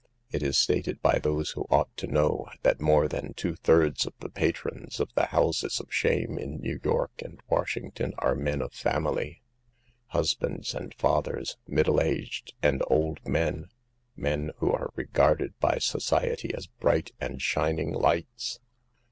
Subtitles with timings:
[0.31, 4.15] It is stated by those who ought to know, that more than two thirds of
[4.19, 8.73] the patrons of the houses of shame in New York and Washington are men of
[8.73, 9.43] family;
[10.07, 13.69] husbands and fathers, mid dle aged and old men,
[14.15, 18.59] men who are regarded by society as bright and shining lights.